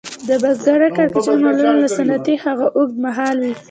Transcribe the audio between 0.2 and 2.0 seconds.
د بزګرۍ کړکېچونه معمولاً له